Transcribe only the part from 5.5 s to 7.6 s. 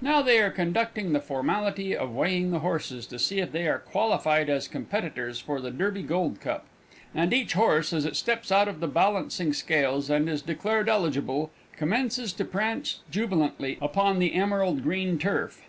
the Derby Gold Cup, and each